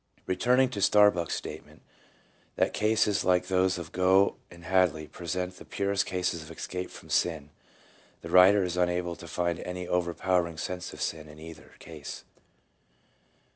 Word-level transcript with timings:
1 0.15 0.23
Returning 0.25 0.67
to 0.67 0.81
Starbuck's 0.81 1.35
statement, 1.35 1.83
that 2.55 2.73
cases 2.73 3.23
like 3.23 3.45
those 3.45 3.77
of 3.77 3.91
Gough 3.91 4.33
and 4.49 4.63
Hadley 4.63 5.07
present 5.07 5.55
the 5.57 5.63
purest 5.63 6.07
cases 6.07 6.41
of 6.41 6.49
escape 6.49 6.89
from 6.89 7.11
sin, 7.11 7.51
the 8.21 8.29
writer 8.31 8.63
is 8.63 8.77
unable 8.77 9.15
to 9.15 9.27
find 9.27 9.59
any 9.59 9.87
overpowering 9.87 10.57
sense 10.57 10.91
of 10.91 11.03
sin 11.03 11.29
in 11.29 11.37
either 11.37 11.75
case. 11.77 12.23